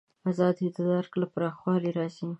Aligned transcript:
ازادي 0.29 0.67
د 0.75 0.77
درک 0.89 1.13
له 1.21 1.27
پراخوالي 1.33 1.91
راځي. 1.97 2.27